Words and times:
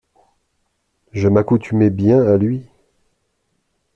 Je 1.11 1.27
m’accoutumais 1.27 1.91
ben 1.91 2.21
à 2.23 2.35
lui! 2.35 2.65